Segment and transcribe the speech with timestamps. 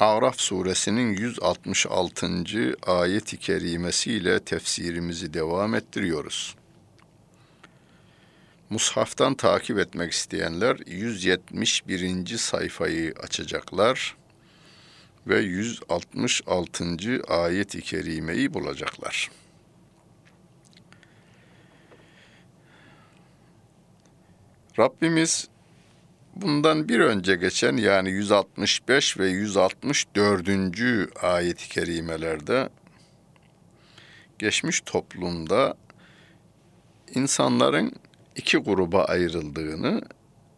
[0.00, 2.76] Araf suresinin 166.
[2.86, 6.56] ayet-i kerimesiyle tefsirimizi devam ettiriyoruz.
[8.70, 12.36] Mushaftan takip etmek isteyenler 171.
[12.38, 14.16] sayfayı açacaklar
[15.26, 17.22] ve 166.
[17.28, 19.30] ayet-i kerimeyi bulacaklar.
[24.78, 25.48] Rabbimiz
[26.36, 30.48] bundan bir önce geçen yani 165 ve 164.
[31.22, 32.68] ayet-i kerimelerde
[34.38, 35.74] geçmiş toplumda
[37.14, 37.92] insanların
[38.36, 40.02] iki gruba ayrıldığını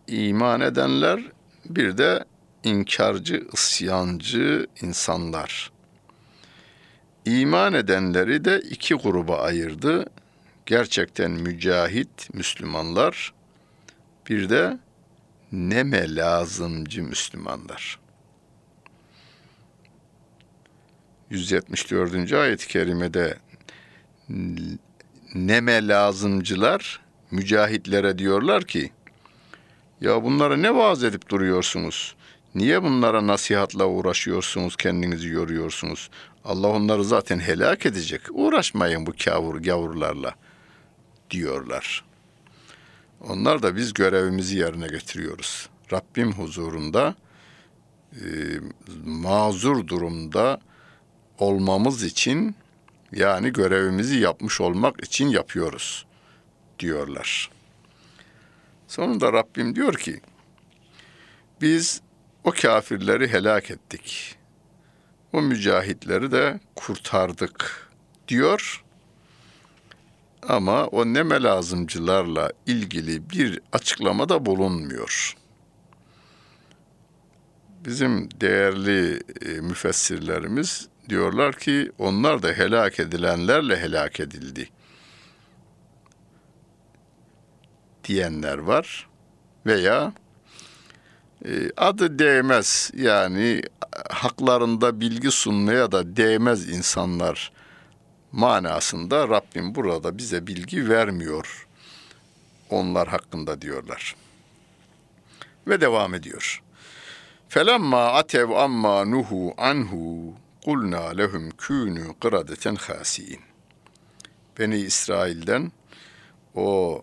[0.06, 1.20] iman edenler
[1.64, 2.24] bir de
[2.64, 5.72] inkarcı, isyancı insanlar.
[7.24, 10.06] İman edenleri de iki gruba ayırdı.
[10.66, 13.32] Gerçekten mücahit Müslümanlar,
[14.28, 14.78] bir de
[15.52, 17.98] neme lazımcı Müslümanlar.
[21.30, 22.32] 174.
[22.32, 23.38] ayet-i kerimede
[25.34, 28.92] neme lazımcılar mücahitlere diyorlar ki
[30.00, 32.16] ya bunlara ne vaaz edip duruyorsunuz?
[32.54, 36.10] Niye bunlara nasihatla uğraşıyorsunuz, kendinizi yoruyorsunuz?
[36.44, 38.20] Allah onları zaten helak edecek.
[38.30, 40.34] Uğraşmayın bu kavur gavurlarla
[41.30, 42.04] diyorlar.
[43.28, 45.68] Onlar da biz görevimizi yerine getiriyoruz.
[45.92, 47.14] Rabbim huzurunda
[48.12, 48.24] e,
[49.04, 50.60] mazur durumda
[51.38, 52.56] olmamız için
[53.12, 56.06] yani görevimizi yapmış olmak için yapıyoruz
[56.78, 57.50] diyorlar.
[58.88, 60.20] Sonunda Rabbim diyor ki
[61.60, 62.00] biz
[62.44, 64.36] o kafirleri helak ettik.
[65.32, 67.90] O mücahitleri de kurtardık
[68.28, 68.81] diyor.
[70.48, 75.36] Ama o neme lazımcılarla ilgili bir açıklamada bulunmuyor.
[77.84, 84.68] Bizim değerli e, müfessirlerimiz diyorlar ki onlar da helak edilenlerle helak edildi
[88.04, 89.08] diyenler var
[89.66, 90.12] veya
[91.44, 93.62] e, adı değmez yani
[94.10, 97.52] haklarında bilgi sunmaya da değmez insanlar
[98.32, 101.66] manasında Rabbim burada bize bilgi vermiyor
[102.70, 104.16] onlar hakkında diyorlar.
[105.68, 106.62] Ve devam ediyor.
[107.48, 110.34] Felemma atev amma nuhu anhu
[110.64, 113.40] kulna lehum künü kıradeten hasiin.
[114.58, 115.72] Beni İsrail'den
[116.54, 117.02] o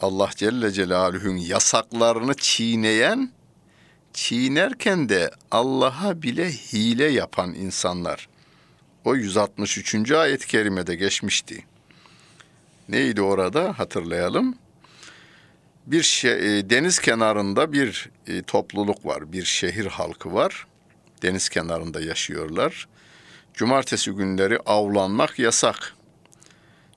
[0.00, 3.32] Allah Celle Celaluhu'nun yasaklarını çiğneyen,
[4.12, 8.27] çiğnerken de Allah'a bile hile yapan insanlar.
[9.08, 10.12] O 163.
[10.12, 11.64] ayet-i kerimede geçmişti.
[12.88, 14.54] Neydi orada hatırlayalım.
[15.86, 16.30] Bir şey,
[16.70, 20.66] deniz kenarında bir e, topluluk var, bir şehir halkı var.
[21.22, 22.88] Deniz kenarında yaşıyorlar.
[23.54, 25.94] Cumartesi günleri avlanmak yasak.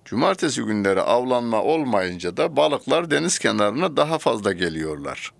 [0.05, 5.31] Cumartesi günleri avlanma olmayınca da balıklar deniz kenarına daha fazla geliyorlar.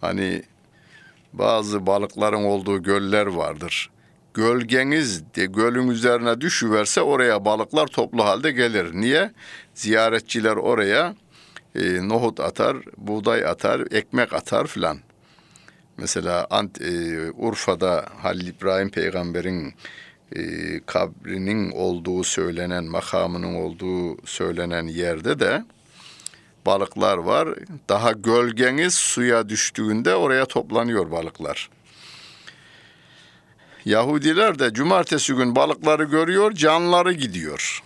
[0.00, 0.42] Hani
[1.32, 3.90] bazı balıkların olduğu göller vardır.
[4.38, 8.94] Gölgeniz de gölün üzerine düşüverse oraya balıklar toplu halde gelir.
[8.94, 9.30] Niye?
[9.74, 11.14] Ziyaretçiler oraya
[11.74, 14.98] e, nohut atar, buğday atar, ekmek atar filan.
[15.96, 19.74] Mesela Ant, e, Urfa'da Halil İbrahim peygamberin
[20.36, 20.40] e,
[20.86, 25.64] kabrinin olduğu söylenen, makamının olduğu söylenen yerde de
[26.66, 27.48] balıklar var.
[27.88, 31.70] Daha gölgeniz suya düştüğünde oraya toplanıyor balıklar.
[33.88, 37.82] Yahudiler de cumartesi gün balıkları görüyor, canları gidiyor.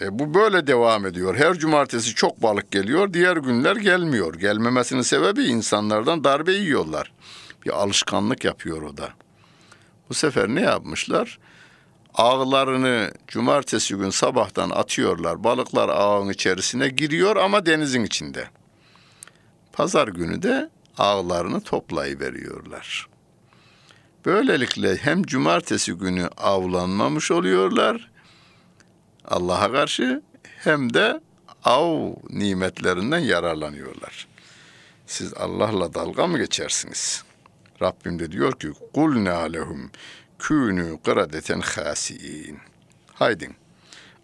[0.00, 1.36] E, bu böyle devam ediyor.
[1.36, 4.34] Her cumartesi çok balık geliyor, diğer günler gelmiyor.
[4.34, 7.12] Gelmemesinin sebebi insanlardan darbe yiyorlar.
[7.66, 9.08] Bir alışkanlık yapıyor o da.
[10.08, 11.38] Bu sefer ne yapmışlar?
[12.14, 15.44] ağlarını cumartesi gün sabahtan atıyorlar.
[15.44, 18.48] Balıklar ağın içerisine giriyor ama denizin içinde.
[19.72, 23.08] Pazar günü de ağlarını toplayıveriyorlar.
[24.24, 28.10] Böylelikle hem cumartesi günü avlanmamış oluyorlar
[29.24, 30.22] Allah'a karşı
[30.58, 31.20] hem de
[31.64, 34.28] av nimetlerinden yararlanıyorlar.
[35.06, 37.24] Siz Allah'la dalga mı geçersiniz?
[37.82, 39.90] Rabbim de diyor ki kulna lehum
[40.38, 42.58] künü kıradeten hasiin.
[43.14, 43.56] Haydin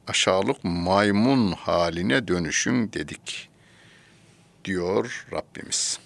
[0.06, 3.48] aşağılık maymun haline dönüşün dedik
[4.64, 5.98] diyor Rabbimiz.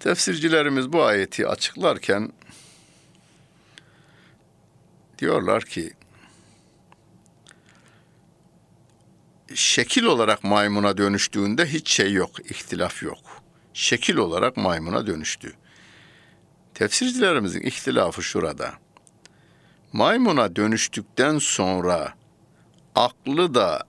[0.00, 2.32] Tefsircilerimiz bu ayeti açıklarken
[5.18, 5.92] diyorlar ki
[9.54, 13.18] şekil olarak maymuna dönüştüğünde hiç şey yok, ihtilaf yok.
[13.74, 15.52] Şekil olarak maymuna dönüştü.
[16.74, 18.74] Tefsircilerimizin ihtilafı şurada.
[19.92, 22.14] Maymuna dönüştükten sonra
[22.94, 23.86] aklı da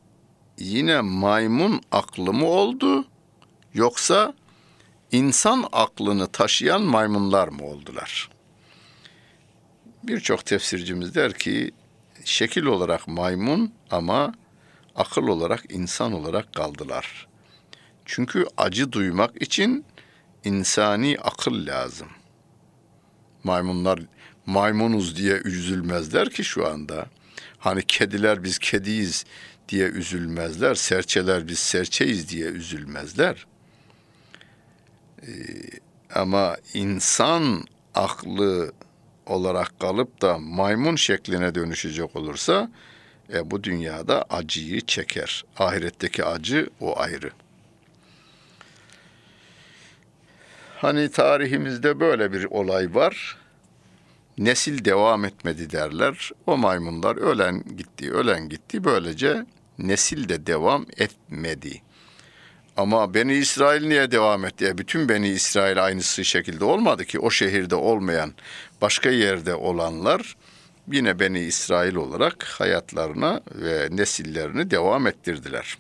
[0.58, 3.06] yine maymun aklı mı oldu
[3.74, 4.34] yoksa
[5.12, 8.30] insan aklını taşıyan maymunlar mı oldular?
[10.04, 11.72] Birçok tefsircimiz der ki
[12.26, 14.34] şekil olarak maymun ama
[14.96, 17.28] akıl olarak insan olarak kaldılar.
[18.06, 19.86] Çünkü acı duymak için
[20.44, 22.08] insani akıl lazım.
[23.44, 24.00] Maymunlar
[24.46, 27.06] maymunuz diye üzülmezler ki şu anda.
[27.58, 29.26] Hani kediler biz kediyiz
[29.70, 30.76] diye üzülmezler.
[30.76, 33.46] Serçeler biz serçeyiz diye üzülmezler.
[35.22, 35.32] Ee,
[36.16, 37.64] ama insan
[37.96, 38.72] aklı
[39.26, 42.72] olarak kalıp da maymun şekline dönüşecek olursa
[43.34, 45.46] e, bu dünyada acıyı çeker.
[45.58, 47.32] Ahiretteki acı o ayrı.
[50.78, 53.38] Hani tarihimizde böyle bir olay var.
[54.38, 56.32] Nesil devam etmedi derler.
[56.48, 58.84] O maymunlar ölen gitti, ölen gitti.
[58.84, 59.46] Böylece
[59.78, 61.82] nesil de devam etmedi.
[62.80, 64.64] Ama Beni İsrail niye devam etti?
[64.66, 67.20] Ya bütün Beni İsrail aynısı şekilde olmadı ki.
[67.20, 68.34] O şehirde olmayan,
[68.82, 70.38] başka yerde olanlar
[70.92, 75.78] yine Beni İsrail olarak hayatlarına ve nesillerini devam ettirdiler.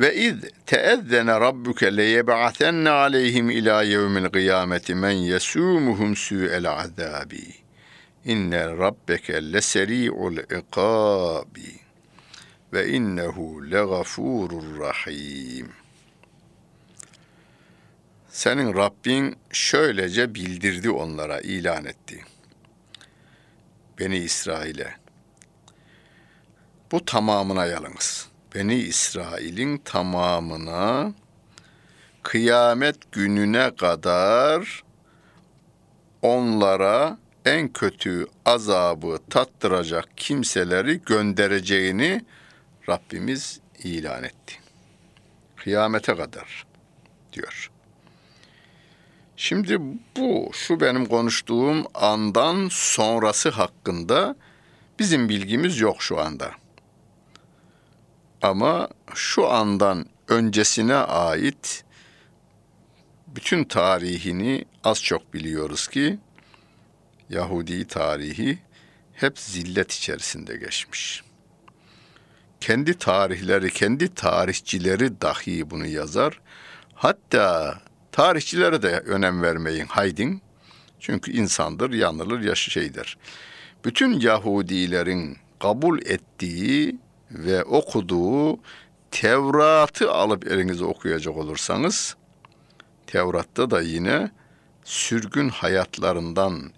[0.00, 0.34] Ve iz
[0.66, 7.54] teezzene rabbuke leyeb'atenne aleyhim ila yevmil kıyameti men yesumuhum su'el azabi.
[8.24, 11.79] İnne rabbeke leseri'ul ikabi
[12.72, 15.68] ve innehu legafurur rahim.
[18.28, 22.24] Senin Rabbin şöylece bildirdi onlara, ilan etti.
[23.98, 24.94] Beni İsrail'e.
[26.92, 28.28] Bu tamamına yalınız.
[28.54, 31.12] Beni İsrail'in tamamına
[32.22, 34.82] kıyamet gününe kadar
[36.22, 42.24] onlara en kötü azabı tattıracak kimseleri göndereceğini
[42.88, 44.54] Rabbimiz ilan etti.
[45.56, 46.66] Kıyamete kadar
[47.32, 47.70] diyor.
[49.36, 49.80] Şimdi
[50.16, 54.36] bu şu benim konuştuğum andan sonrası hakkında
[54.98, 56.50] bizim bilgimiz yok şu anda.
[58.42, 61.84] Ama şu andan öncesine ait
[63.26, 66.18] bütün tarihini az çok biliyoruz ki
[67.30, 68.58] Yahudi tarihi
[69.14, 71.22] hep zillet içerisinde geçmiş.
[72.60, 76.40] Kendi tarihleri, kendi tarihçileri dahi bunu yazar.
[76.94, 77.78] Hatta
[78.12, 80.42] tarihçilere de önem vermeyin haydin.
[81.00, 83.18] Çünkü insandır, yanılır, yaşı şeydir.
[83.84, 86.98] Bütün Yahudilerin kabul ettiği
[87.30, 88.58] ve okuduğu
[89.10, 92.16] Tevrat'ı alıp elinize okuyacak olursanız
[93.06, 94.30] Tevrat'ta da yine
[94.84, 96.72] sürgün hayatlarından,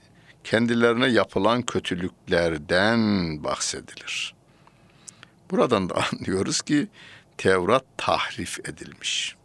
[0.45, 3.01] kendilerine yapılan kötülüklerden
[3.45, 4.35] bahsedilir.
[5.53, 6.89] Buradan da anlıyoruz ki
[7.39, 9.37] Tevrat tahrif edilmiş.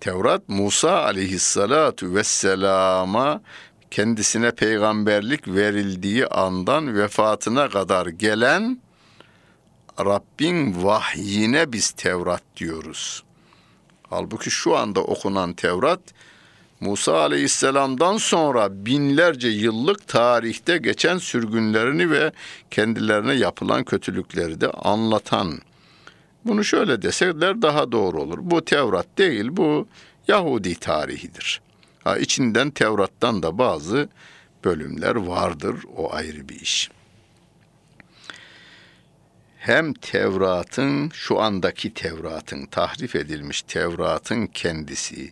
[0.00, 3.40] Tevrat Musa aleyhissalatu vesselama
[3.90, 8.80] kendisine peygamberlik verildiği andan vefatına kadar gelen
[10.00, 13.22] Rabbin vahyine biz Tevrat diyoruz.
[14.10, 16.00] Halbuki şu anda okunan Tevrat
[16.82, 22.32] Musa Aleyhisselam'dan sonra binlerce yıllık tarihte geçen sürgünlerini ve
[22.70, 25.58] kendilerine yapılan kötülükleri de anlatan.
[26.44, 28.38] Bunu şöyle desekler daha doğru olur.
[28.40, 29.86] Bu Tevrat değil, bu
[30.28, 31.60] Yahudi tarihidir.
[32.04, 34.08] Ha, içinden Tevrat'tan da bazı
[34.64, 37.02] bölümler vardır, o ayrı bir iş.''
[39.62, 45.30] hem Tevrat'ın şu andaki Tevrat'ın tahrif edilmiş Tevrat'ın kendisi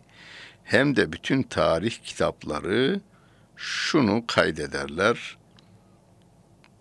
[0.71, 3.01] hem de bütün tarih kitapları
[3.55, 5.37] şunu kaydederler.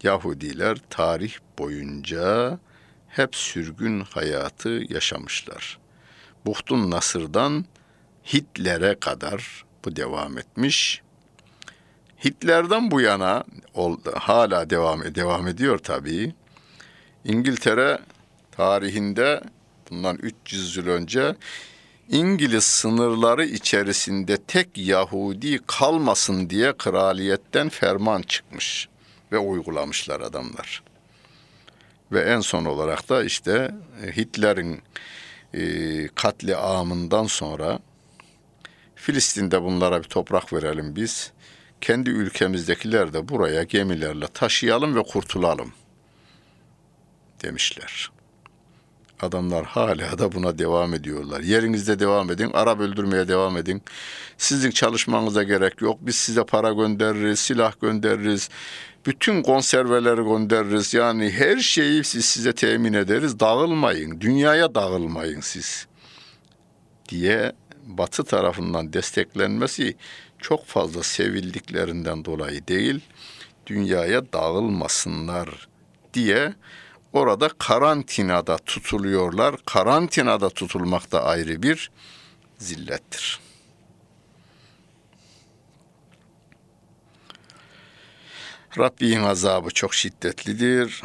[0.02, 2.58] Yahudiler tarih boyunca
[3.08, 5.78] hep sürgün hayatı yaşamışlar.
[6.46, 7.64] Buhtun Nasır'dan
[8.32, 11.02] Hitler'e kadar bu devam etmiş.
[12.24, 13.44] Hitler'den bu yana
[14.14, 16.34] hala devam devam ediyor tabii.
[17.24, 17.98] İngiltere
[18.50, 19.42] tarihinde
[19.90, 21.34] bundan 300 yıl önce
[22.10, 28.88] İngiliz sınırları içerisinde tek Yahudi kalmasın diye kraliyetten ferman çıkmış
[29.32, 30.82] ve uygulamışlar adamlar.
[32.12, 33.74] Ve en son olarak da işte
[34.04, 34.82] e, Hitler'in
[35.54, 37.78] e, katli amından sonra
[38.94, 41.32] Filistin'de bunlara bir toprak verelim biz.
[41.80, 45.72] Kendi ülkemizdekiler de buraya gemilerle taşıyalım ve kurtulalım
[47.42, 48.10] demişler.
[49.22, 51.40] Adamlar hala da buna devam ediyorlar.
[51.40, 53.82] Yerinizde devam edin, Arap öldürmeye devam edin.
[54.38, 55.98] Sizin çalışmanıza gerek yok.
[56.00, 58.48] Biz size para göndeririz, silah göndeririz.
[59.06, 60.94] Bütün konserveleri göndeririz.
[60.94, 63.40] Yani her şeyi siz size temin ederiz.
[63.40, 65.86] Dağılmayın, dünyaya dağılmayın siz.
[67.08, 67.52] Diye
[67.86, 69.96] Batı tarafından desteklenmesi
[70.38, 73.00] çok fazla sevildiklerinden dolayı değil,
[73.66, 75.68] dünyaya dağılmasınlar
[76.14, 76.54] diye
[77.12, 79.56] orada karantinada tutuluyorlar.
[79.66, 81.90] Karantinada tutulmak da ayrı bir
[82.58, 83.40] zillettir.
[88.78, 91.02] Rabbin azabı çok şiddetlidir.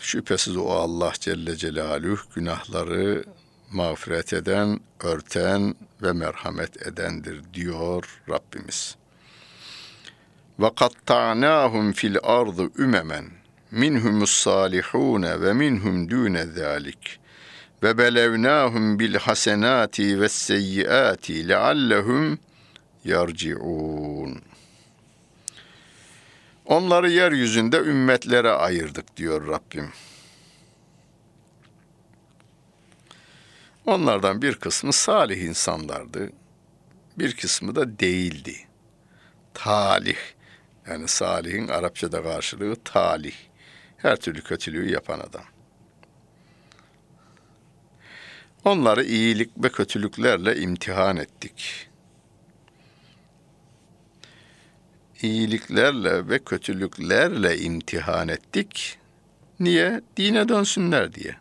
[0.00, 3.24] Şüphesiz o Allah Celle Celaluhu günahları
[3.72, 8.96] mağfiret eden, örten ve merhamet edendir diyor Rabbimiz.
[10.58, 13.41] Ve katta'nahum fil ardı ümemen
[13.72, 17.20] minhumus salihun ve minhum dune zalik
[17.82, 22.38] ve belevnahum bil hasenati ve seyyiati leallehum
[23.04, 24.42] yarciun.
[26.66, 29.90] Onları yeryüzünde ümmetlere ayırdık diyor Rabbim.
[33.86, 36.32] Onlardan bir kısmı salih insanlardı.
[37.18, 38.56] Bir kısmı da değildi.
[39.54, 40.16] Talih.
[40.86, 43.34] Yani salihin Arapçada karşılığı talih.
[44.02, 45.44] Her türlü kötülüğü yapan adam.
[48.64, 51.88] Onları iyilik ve kötülüklerle imtihan ettik.
[55.22, 58.98] İyiliklerle ve kötülüklerle imtihan ettik.
[59.60, 60.00] Niye?
[60.16, 61.36] Dine dönsünler diye.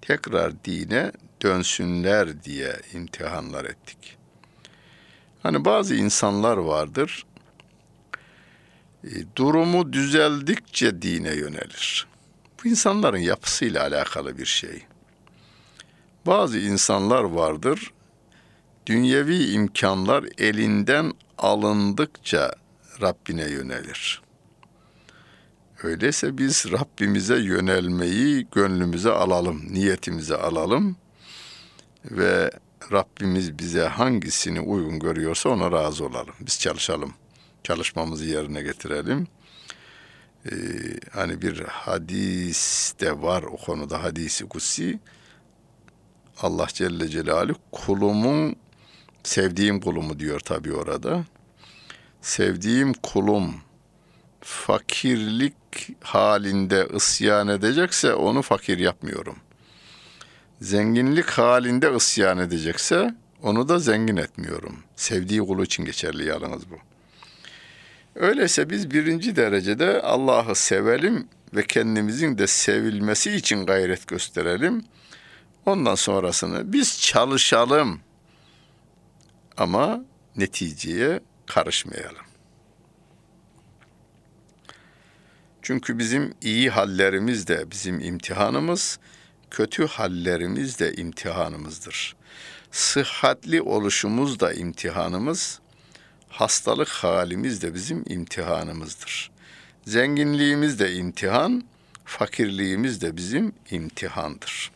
[0.00, 4.16] Tekrar dine dönsünler diye imtihanlar ettik.
[5.42, 7.26] Hani bazı insanlar vardır,
[9.36, 12.06] durumu düzeldikçe dine yönelir.
[12.64, 14.82] Bu insanların yapısıyla alakalı bir şey.
[16.26, 17.92] Bazı insanlar vardır,
[18.86, 22.52] dünyevi imkanlar elinden alındıkça
[23.00, 24.22] Rabbine yönelir.
[25.82, 30.96] Öyleyse biz Rabbimize yönelmeyi gönlümüze alalım, niyetimize alalım
[32.04, 32.50] ve
[32.92, 36.34] Rabbimiz bize hangisini uygun görüyorsa ona razı olalım.
[36.40, 37.14] Biz çalışalım.
[37.68, 39.28] Çalışmamızı yerine getirelim.
[40.46, 40.54] Ee,
[41.12, 44.98] hani bir hadis de var o konuda hadisi kutsi.
[46.42, 48.56] Allah Celle Celaluhu kulumun
[49.22, 51.24] sevdiğim kulumu diyor tabi orada.
[52.22, 53.54] Sevdiğim kulum
[54.40, 55.54] fakirlik
[56.00, 59.36] halinde isyan edecekse onu fakir yapmıyorum
[60.60, 64.76] zenginlik halinde ısyan edecekse onu da zengin etmiyorum.
[64.96, 66.87] Sevdiği kulu için geçerli yalnız bu.
[68.14, 74.84] Öyleyse biz birinci derecede Allah'ı sevelim ve kendimizin de sevilmesi için gayret gösterelim.
[75.66, 78.00] Ondan sonrasını biz çalışalım
[79.56, 80.04] ama
[80.36, 82.28] neticeye karışmayalım.
[85.62, 88.98] Çünkü bizim iyi hallerimiz de bizim imtihanımız,
[89.50, 92.16] kötü hallerimiz de imtihanımızdır.
[92.70, 95.60] Sıhhatli oluşumuz da imtihanımız,
[96.28, 99.30] hastalık halimiz de bizim imtihanımızdır.
[99.86, 101.64] Zenginliğimiz de imtihan,
[102.04, 104.70] fakirliğimiz de bizim imtihandır.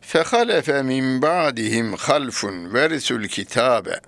[0.00, 4.00] Fehalefe min ba'dihim halfun verisül kitabe.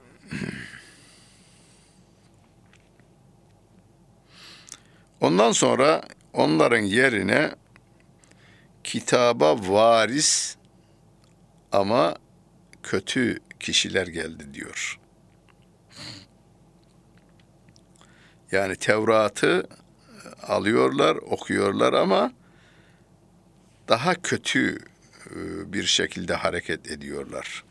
[5.21, 7.55] Ondan sonra onların yerine
[8.85, 10.57] kitaba varis
[11.73, 12.17] ama
[12.83, 15.02] kötü kişiler geldi diyor.
[18.53, 19.67] Yani Tevrat'ı
[20.43, 22.33] alıyorlar, okuyorlar ama
[23.89, 24.79] daha kötü
[25.31, 27.65] e, bir şekilde hareket ediyorlar.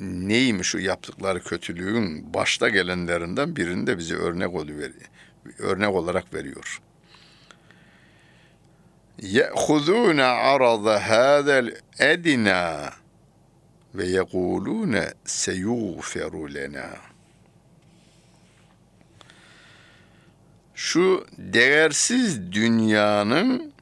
[0.00, 4.90] Neymiş o yaptıkları kötülüğün başta gelenlerinden birini de bize örnek oluyor.
[5.58, 6.80] Örnek olarak veriyor.
[9.22, 12.90] Ye'huzuna arada hadel edina
[13.94, 16.90] ve yekulune seyuğferu lena.
[20.74, 23.72] Şu değersiz dünyanın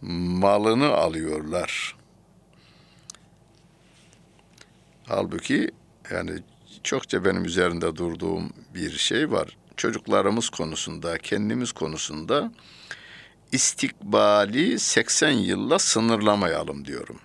[0.00, 1.96] malını alıyorlar.
[5.06, 5.70] Halbuki
[6.10, 6.30] yani
[6.82, 9.56] çokça benim üzerinde durduğum bir şey var.
[9.76, 12.52] Çocuklarımız konusunda, kendimiz konusunda
[13.52, 17.20] istikbali 80 yılla sınırlamayalım diyorum.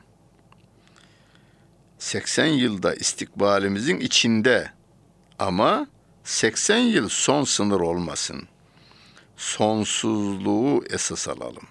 [1.99, 4.71] 80 yılda istikbalimizin içinde
[5.39, 5.87] ama
[6.23, 8.47] 80 yıl son sınır olmasın.
[9.37, 11.67] Sonsuzluğu esas alalım.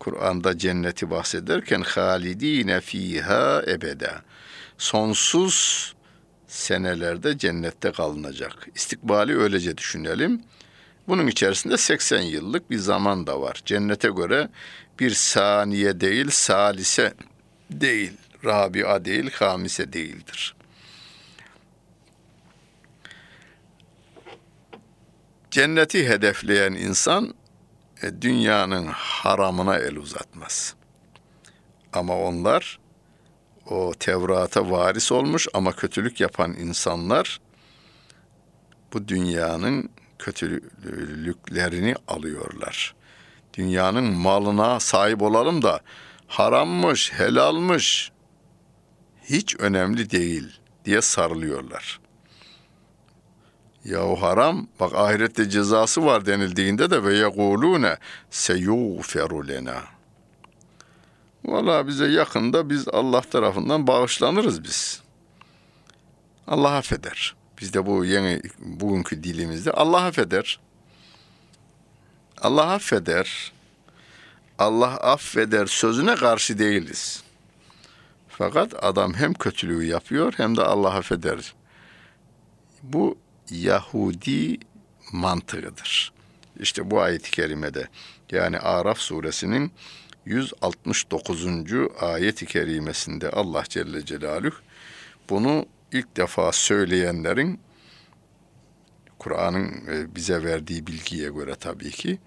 [0.00, 4.22] Kur'an'da cenneti bahsederken halidine fiha ebeda.
[4.78, 5.94] Sonsuz
[6.46, 8.68] senelerde cennette kalınacak.
[8.74, 10.42] İstikbali öylece düşünelim.
[11.08, 13.62] Bunun içerisinde 80 yıllık bir zaman da var.
[13.64, 14.48] Cennete göre
[15.00, 17.14] bir saniye değil, salise
[17.70, 18.12] değil,
[18.44, 20.54] rabia değil, hamise değildir.
[25.50, 27.34] Cenneti hedefleyen insan
[28.02, 30.74] e, dünyanın haramına el uzatmaz.
[31.92, 32.78] Ama onlar
[33.66, 37.40] o Tevrat'a varis olmuş ama kötülük yapan insanlar
[38.92, 42.94] bu dünyanın kötülüklerini alıyorlar.
[43.54, 45.80] Dünyanın malına sahip olalım da
[46.26, 48.12] harammış, helalmış
[49.24, 52.00] hiç önemli değil diye sarılıyorlar.
[53.84, 57.98] Yahu haram bak ahirette cezası var denildiğinde de ve yekulune
[58.30, 59.82] seyuferu lena.
[61.44, 65.02] Valla bize yakında biz Allah tarafından bağışlanırız biz.
[66.46, 67.34] Allah affeder.
[67.60, 70.60] Biz de bu yeni bugünkü dilimizde Allah affeder.
[72.40, 73.52] Allah affeder.
[74.58, 77.23] Allah affeder sözüne karşı değiliz.
[78.38, 81.54] Fakat adam hem kötülüğü yapıyor hem de Allah affeder.
[82.82, 83.18] Bu
[83.50, 84.58] Yahudi
[85.12, 86.12] mantığıdır.
[86.60, 87.88] İşte bu ayet-i kerimede
[88.30, 89.72] yani Araf suresinin
[90.26, 91.46] 169.
[92.00, 94.56] ayet-i kerimesinde Allah Celle Celaluhu
[95.30, 97.60] bunu ilk defa söyleyenlerin
[99.18, 102.18] Kur'an'ın e, bize verdiği bilgiye göre tabii ki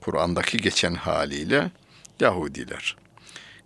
[0.00, 1.70] Kur'an'daki geçen haliyle
[2.20, 2.96] Yahudiler.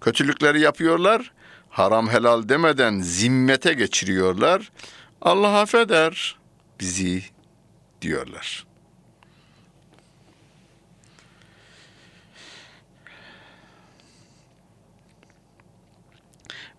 [0.00, 1.32] Kötülükleri yapıyorlar,
[1.72, 4.72] haram helal demeden zimmete geçiriyorlar.
[5.22, 6.36] Allah affeder
[6.80, 7.22] bizi
[8.02, 8.66] diyorlar.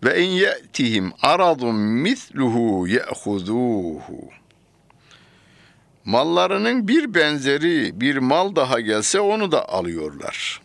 [0.04, 4.30] Ve in ye'tihim aradun misluhu ye'huzuhu.
[6.04, 10.63] Mallarının bir benzeri bir mal daha gelse onu da alıyorlar.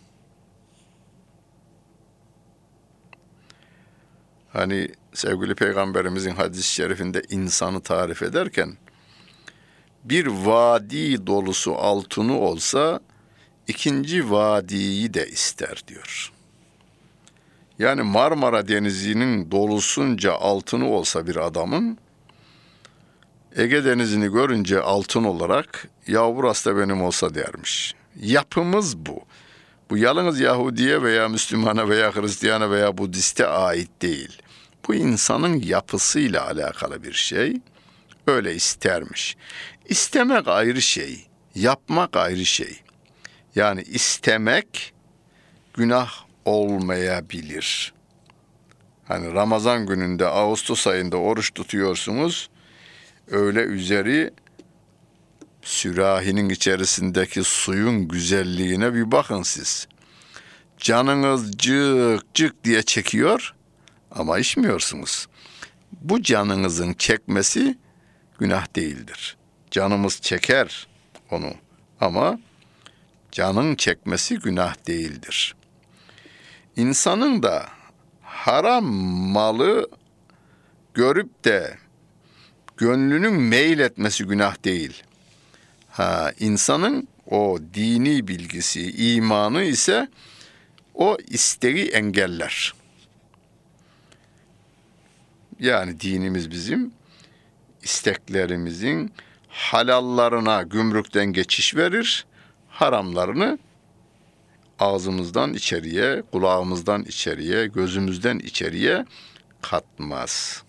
[4.54, 8.78] Hani sevgili peygamberimizin hadis-i şerifinde insanı tarif ederken
[10.04, 13.00] bir vadi dolusu altını olsa
[13.68, 16.32] ikinci vadiyi de ister diyor.
[17.80, 21.98] Yani Marmara Denizi'nin dolusunca altını olsa bir adamın
[23.56, 27.96] Ege Denizi'ni görünce altın olarak ya burası da benim olsa dermiş.
[28.22, 29.22] Yapımız bu.
[29.90, 34.42] Bu yalnız Yahudiye veya Müslümana veya Hristiyana veya Budiste ait değil.
[34.88, 37.58] Bu insanın yapısıyla alakalı bir şey.
[38.28, 39.38] Öyle istermiş.
[39.86, 42.80] İstemek ayrı şey, yapmak ayrı şey.
[43.56, 44.94] Yani istemek
[45.74, 46.12] günah
[46.46, 47.94] olmayabilir.
[49.08, 52.50] Hani Ramazan gününde Ağustos ayında oruç tutuyorsunuz.
[53.32, 54.32] Öyle üzeri
[55.70, 59.88] sürahinin içerisindeki suyun güzelliğine bir bakın siz.
[60.78, 63.56] Canınız cık cık diye çekiyor
[64.12, 65.28] ama içmiyorsunuz.
[65.92, 67.78] Bu canınızın çekmesi
[68.40, 69.38] günah değildir.
[69.72, 70.88] Canımız çeker
[71.32, 71.54] onu
[72.02, 72.40] ama
[73.32, 75.56] canın çekmesi günah değildir.
[76.76, 77.66] İnsanın da
[78.22, 78.86] haram
[79.32, 79.90] malı
[80.94, 81.78] görüp de
[82.78, 85.04] gönlünün meyil etmesi günah değil.
[86.00, 90.08] Ha insanın o dini bilgisi, imanı ise
[90.94, 92.74] o isteği engeller.
[95.60, 96.94] Yani dinimiz bizim
[97.84, 99.14] isteklerimizin
[99.50, 102.26] halallarına gümrükten geçiş verir,
[102.70, 103.60] haramlarını
[104.80, 109.06] ağzımızdan içeriye, kulağımızdan içeriye, gözümüzden içeriye
[109.62, 110.64] katmaz.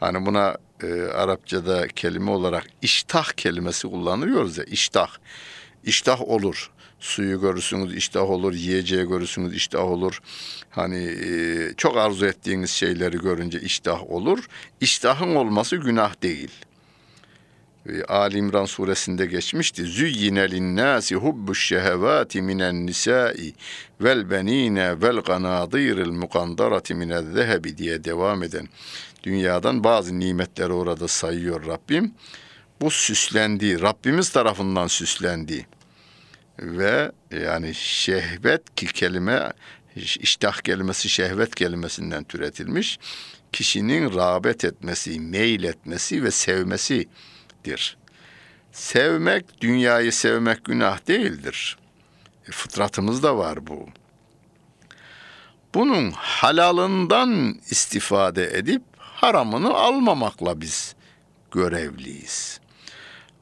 [0.00, 5.08] Hani buna e, Arapçada kelime olarak iştah kelimesi kullanıyoruz ya iştah.
[5.84, 6.70] İştah olur.
[7.00, 10.20] Suyu görürsünüz iştah olur, yiyeceği görürsünüz iştah olur.
[10.70, 14.48] Hani e, çok arzu ettiğiniz şeyleri görünce iştah olur.
[14.80, 16.50] İştahın olması günah değil.
[17.88, 19.84] e, Ali İmran suresinde geçmişti.
[19.84, 23.54] Züyyine linnâsi hubbuş şehevâti minen nisâi
[24.00, 28.68] vel benîne vel ganâdîril mukandarati minel zehebi diye devam eden
[29.26, 32.14] dünyadan bazı nimetleri orada sayıyor Rabbim.
[32.80, 35.66] Bu süslendi, Rabbimiz tarafından süslendi.
[36.58, 39.52] Ve yani şehvet ki kelime
[39.96, 42.98] iştah kelimesi şehvet kelimesinden türetilmiş.
[43.52, 47.96] Kişinin rağbet etmesi, meyil etmesi ve sevmesidir.
[48.72, 51.78] Sevmek, dünyayı sevmek günah değildir.
[52.48, 53.88] E, fıtratımızda var bu.
[55.74, 58.82] Bunun halalından istifade edip
[59.16, 60.94] haramını almamakla biz
[61.50, 62.60] görevliyiz.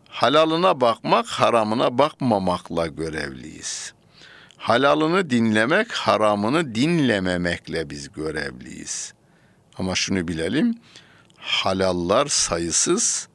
[0.08, 3.92] Halalına bakmak, haramına bakmamakla görevliyiz.
[4.56, 9.14] Halalını dinlemek, haramını dinlememekle biz görevliyiz.
[9.78, 10.78] Ama şunu bilelim,
[11.36, 13.28] halallar sayısız,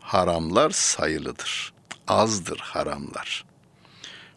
[0.00, 1.72] haramlar sayılıdır.
[2.08, 3.43] Azdır haramlar.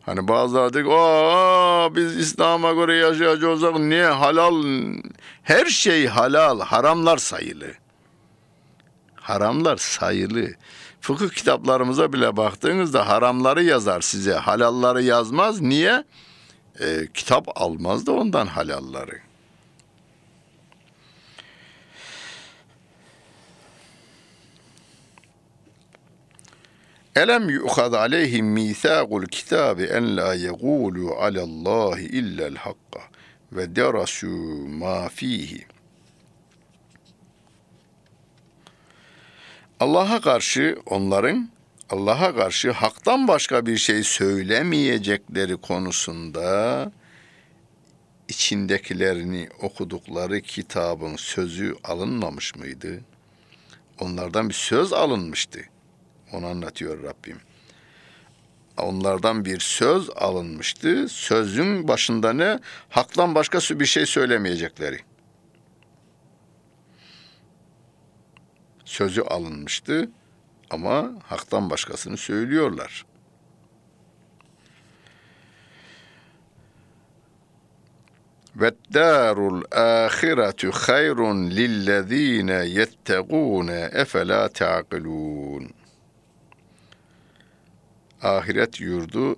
[0.07, 3.63] Hani bazıları diyor aa biz İslam'a göre yaşayacağız.
[3.79, 4.63] Niye halal?
[5.43, 7.67] Her şey halal, haramlar sayılı.
[9.15, 10.47] Haramlar sayılı.
[11.01, 15.61] Fıkıh kitaplarımıza bile baktığınızda haramları yazar size, halalları yazmaz.
[15.61, 16.03] Niye?
[16.79, 19.26] E, kitap almaz da ondan halalları.
[27.17, 33.01] Elem yu'khad aleyhim mithaqul kitabi en la yegulu alallahi illa'l hakka
[33.51, 34.27] ve derasu
[34.67, 35.65] ma fihi.
[39.79, 41.49] Allah'a karşı onların
[41.89, 46.91] Allah'a karşı haktan başka bir şey söylemeyecekleri konusunda
[48.27, 53.01] içindekilerini okudukları kitabın sözü alınmamış mıydı?
[53.99, 55.59] Onlardan bir söz alınmıştı.
[56.33, 57.39] Onu anlatıyor Rabbim.
[58.77, 61.09] Onlardan bir söz alınmıştı.
[61.09, 62.59] Sözün başında ne?
[62.89, 64.99] Haktan başka bir şey söylemeyecekleri.
[68.85, 70.09] Sözü alınmıştı
[70.69, 73.05] ama haktan başkasını söylüyorlar.
[78.93, 85.76] Darul ahiretu hayrun lillezine yettegune efela ta'kilun
[88.21, 89.37] ahiret yurdu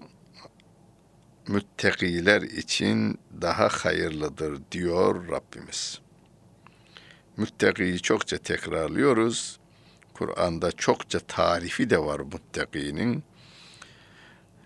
[1.48, 6.00] müttakiler için daha hayırlıdır diyor Rabbimiz.
[7.38, 9.60] Müttakiyi çokça tekrarlıyoruz.
[10.13, 13.24] Kur'an'da çokça tarifi de var muttakinin.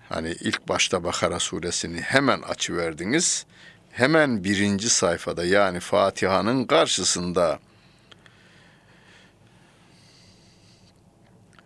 [0.09, 3.45] Hani ilk başta Bakara suresini hemen açıverdiniz.
[3.91, 7.59] Hemen birinci sayfada yani Fatiha'nın karşısında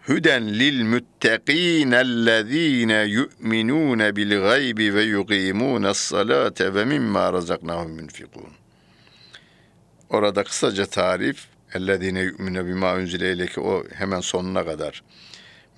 [0.07, 8.51] Hüden lil müttegînellezîne yu'minûne bil gaybi ve yuqîmûnes salâte ve mimmâ razaknâhum yunfikûn.
[10.09, 15.03] Orada kısaca tarif ellezîne yu'mine bimâ unzile ileyke o hemen sonuna kadar.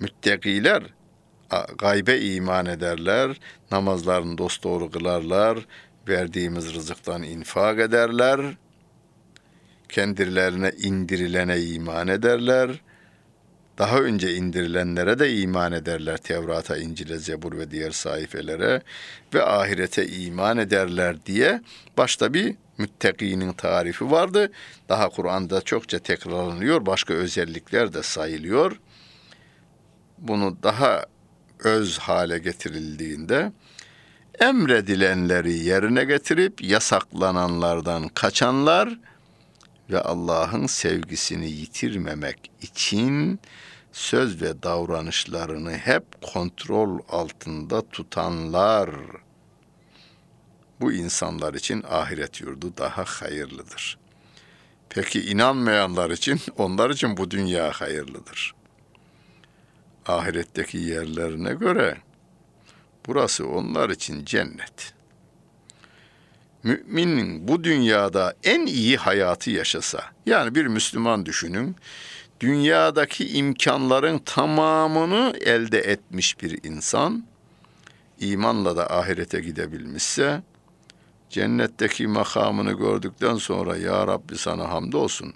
[0.00, 0.82] Müttekiler
[1.78, 3.36] gaybe iman ederler,
[3.70, 5.58] namazlarını dosdoğru kılarlar,
[6.08, 8.40] verdiğimiz rızıktan infak ederler,
[9.88, 12.89] kendilerine indirilene iman ederler.''
[13.80, 18.82] Daha önce indirilenlere de iman ederler Tevrat'a, İncil'e, Zebur ve diğer sayfelere
[19.34, 21.62] ve ahirete iman ederler diye
[21.96, 24.52] başta bir müttekinin tarifi vardı.
[24.88, 28.80] Daha Kur'an'da çokça tekrarlanıyor, başka özellikler de sayılıyor.
[30.18, 31.04] Bunu daha
[31.58, 33.52] öz hale getirildiğinde
[34.40, 38.98] emredilenleri yerine getirip yasaklananlardan kaçanlar
[39.90, 43.40] ve Allah'ın sevgisini yitirmemek için
[43.92, 48.90] söz ve davranışlarını hep kontrol altında tutanlar
[50.80, 53.98] bu insanlar için ahiret yurdu daha hayırlıdır.
[54.88, 58.54] Peki inanmayanlar için onlar için bu dünya hayırlıdır.
[60.06, 61.96] Ahiretteki yerlerine göre
[63.06, 64.94] burası onlar için cennet.
[66.62, 71.76] Müminin bu dünyada en iyi hayatı yaşasa, yani bir Müslüman düşünün,
[72.40, 77.24] dünyadaki imkanların tamamını elde etmiş bir insan
[78.20, 80.42] imanla da ahirete gidebilmişse
[81.30, 85.34] cennetteki makamını gördükten sonra ya Rabbi sana hamdolsun.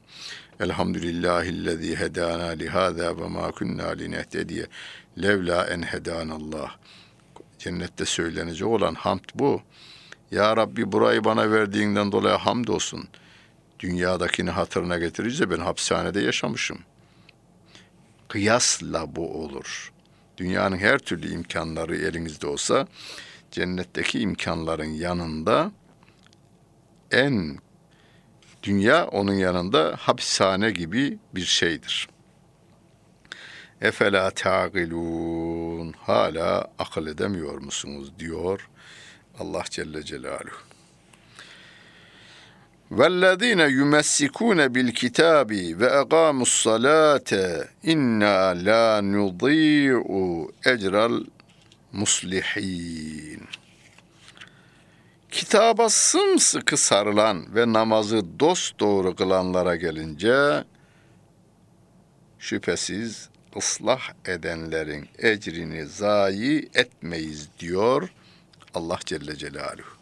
[0.60, 4.66] Elhamdülillahillezî hedâna lihâzâ ve mâ kunnâ linehtediye
[5.22, 6.76] levlâ en hedânallah.
[7.58, 9.62] Cennette söylenecek olan hamd bu.
[10.30, 13.08] Ya Rabbi burayı bana verdiğinden dolayı hamdolsun.
[13.80, 16.93] Dünyadakini hatırına getirince ben hapishanede yaşamışım.''
[18.35, 19.92] Kıyasla bu olur.
[20.37, 22.87] Dünyanın her türlü imkanları elinizde olsa
[23.51, 25.73] cennetteki imkanların yanında
[27.11, 27.59] en
[28.62, 32.09] dünya onun yanında hapishane gibi bir şeydir.
[33.81, 38.68] Efela taqilun hala akıl edemiyor musunuz diyor
[39.38, 40.73] Allah Celle Celaluhu.
[42.93, 47.32] وَالَّذ۪ينَ يُمَسِّكُونَ بِالْكِتَابِ وَاَقَامُوا الصَّلَاةَ
[47.93, 50.03] اِنَّا لَا نُضِيعُ
[50.71, 50.93] اَجْرَ
[51.93, 53.41] الْمُصْلِح۪ينَ
[55.32, 60.63] Kitaba sımsıkı sarılan ve namazı dost doğru kılanlara gelince
[62.39, 68.13] şüphesiz ıslah edenlerin ecrini zayi etmeyiz diyor
[68.73, 69.92] Allah Celle Celaluhu.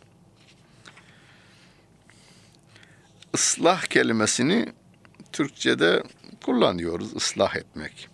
[3.34, 4.72] Islah kelimesini
[5.32, 6.02] Türkçe'de
[6.44, 8.08] kullanıyoruz, ıslah etmek.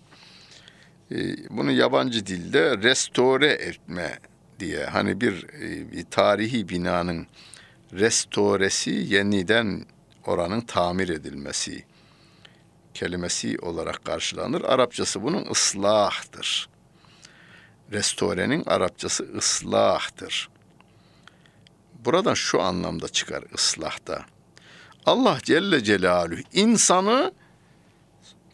[1.12, 4.18] Ee, bunu yabancı dilde restore etme
[4.60, 7.26] diye hani bir, e, bir tarihi binanın
[7.92, 9.86] restoresi yeniden
[10.26, 11.84] oranın tamir edilmesi
[12.94, 14.62] kelimesi olarak karşılanır.
[14.62, 16.68] Arapçası bunun ıslahtır.
[17.92, 20.48] Restorenin Arapçası ıslahtır.
[22.04, 24.26] Buradan şu anlamda çıkar ıslahta.
[25.06, 27.32] Allah Celle Celaluhu insanı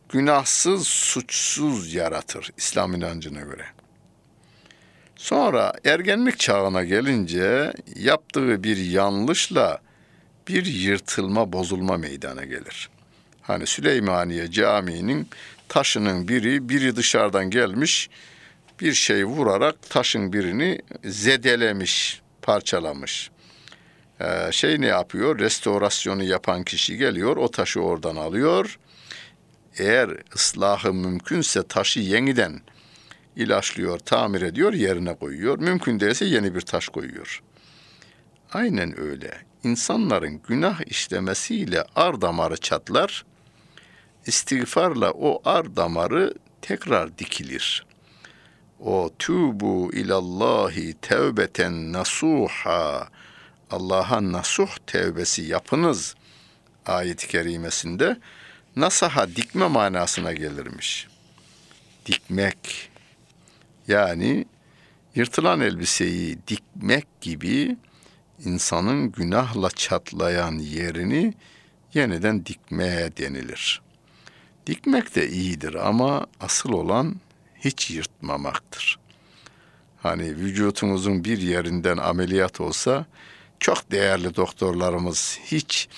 [0.08, 3.66] günahsız, suçsuz yaratır İslam inancına göre.
[5.16, 9.78] Sonra ergenlik çağına gelince yaptığı bir yanlışla
[10.48, 12.90] bir yırtılma, bozulma meydana gelir.
[13.42, 15.28] Hani Süleymaniye Camii'nin
[15.68, 18.10] taşının biri, biri dışarıdan gelmiş,
[18.80, 23.30] bir şey vurarak taşın birini zedelemiş, parçalamış.
[24.20, 25.38] Ee, şey ne yapıyor?
[25.38, 28.78] Restorasyonu yapan kişi geliyor, o taşı oradan alıyor.
[29.78, 32.60] Eğer ıslahı mümkünse taşı yeniden
[33.36, 35.58] ilaçlıyor, tamir ediyor, yerine koyuyor.
[35.58, 37.42] Mümkün değilse yeni bir taş koyuyor.
[38.52, 39.30] Aynen öyle.
[39.64, 43.24] İnsanların günah işlemesiyle ar damarı çatlar,
[44.26, 47.86] istiğfarla o ar damarı tekrar dikilir.
[48.80, 53.08] O tubu ilallahi tevbeten nasuha
[53.74, 56.14] Allah'a nasuh tevbesi yapınız
[56.86, 58.16] ayet-i kerimesinde
[58.76, 61.08] nasaha dikme manasına gelirmiş.
[62.06, 62.90] Dikmek
[63.88, 64.44] yani
[65.14, 67.76] yırtılan elbiseyi dikmek gibi
[68.44, 71.34] insanın günahla çatlayan yerini
[71.94, 73.82] yeniden dikmeye denilir.
[74.66, 77.16] Dikmek de iyidir ama asıl olan
[77.58, 78.98] hiç yırtmamaktır.
[80.02, 83.06] Hani vücutumuzun bir yerinden ameliyat olsa
[83.64, 85.88] çok değerli doktorlarımız hiç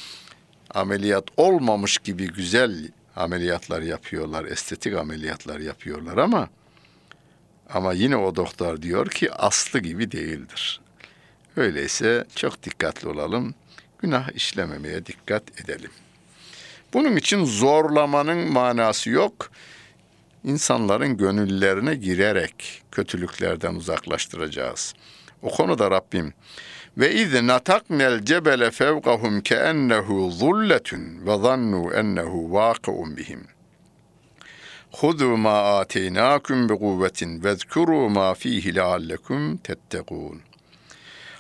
[0.75, 6.49] ameliyat olmamış gibi güzel ameliyatlar yapıyorlar, estetik ameliyatlar yapıyorlar ama
[7.71, 10.81] ama yine o doktor diyor ki aslı gibi değildir.
[11.57, 13.55] Öyleyse çok dikkatli olalım.
[13.99, 15.91] Günah işlememeye dikkat edelim.
[16.93, 19.51] Bunun için zorlamanın manası yok.
[20.45, 24.95] İnsanların gönüllerine girerek kötülüklerden uzaklaştıracağız.
[25.43, 26.35] O konuda Rabbim
[26.97, 33.47] ve iz nataknel cebele fevkahum keennehu zulletun ve zannu ennehu vaki'un bihim.
[34.93, 40.41] Hudu ma ateynakum bi kuvvetin vezkuru ma fihi leallekum tettekun.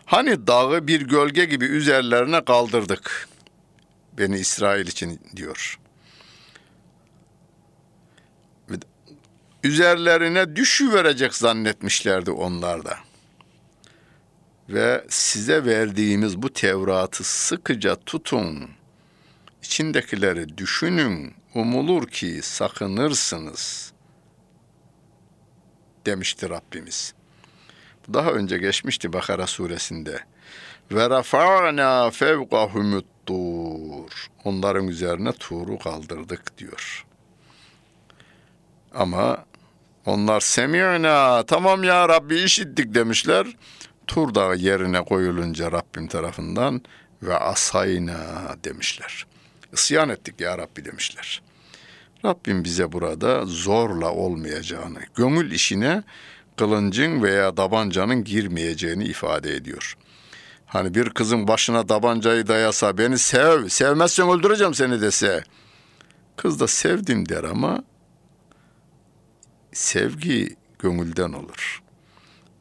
[0.04, 3.28] Hani dağı bir gölge gibi üzerlerine kaldırdık.
[4.18, 5.78] Beni İsrail için diyor.
[9.64, 13.05] Üzerlerine düşü verecek zannetmişlerdi onlar da.
[14.68, 18.70] Ve size verdiğimiz bu Tevrat'ı sıkıca tutun.
[19.62, 21.34] İçindekileri düşünün.
[21.54, 23.92] Umulur ki sakınırsınız.
[26.06, 27.14] Demişti Rabbimiz.
[28.12, 30.20] Daha önce geçmişti Bakara suresinde.
[30.92, 34.26] Ve rafa'na fevkahumut tur.
[34.44, 37.06] Onların üzerine Tur'u kaldırdık diyor.
[38.94, 39.44] Ama
[40.06, 43.46] onlar semi'na tamam ya Rabbi işittik demişler.
[44.06, 46.80] Tur dağı yerine koyulunca Rabbim tarafından
[47.22, 48.18] ve asayna
[48.64, 49.26] demişler.
[49.72, 51.42] İsyan ettik ya Rabbi demişler.
[52.24, 56.02] Rabbim bize burada zorla olmayacağını, gönül işine
[56.56, 59.96] kılıncın veya tabancanın girmeyeceğini ifade ediyor.
[60.66, 65.44] Hani bir kızın başına tabancayı dayasa beni sev, sevmezsen öldüreceğim seni dese.
[66.36, 67.84] Kız da sevdim der ama
[69.72, 71.82] sevgi gönülden olur.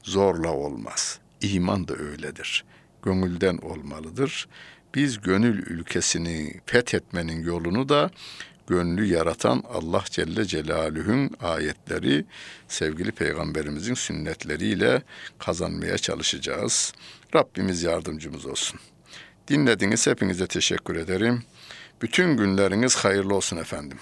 [0.04, 1.20] Zorla olmaz.
[1.42, 2.66] İman da öyledir.
[3.04, 4.48] Gönülden olmalıdır.
[4.96, 8.12] Biz gönül ülkesini fethetmenin yolunu da
[8.68, 12.26] gönlü yaratan Allah Celle Celaluhu'nun ayetleri,
[12.68, 15.02] sevgili peygamberimizin sünnetleriyle
[15.40, 16.94] kazanmaya çalışacağız.
[17.36, 18.80] Rabbimiz yardımcımız olsun.
[19.48, 21.44] Dinlediğiniz hepinize teşekkür ederim.
[22.02, 23.98] Bütün günleriniz hayırlı olsun efendim.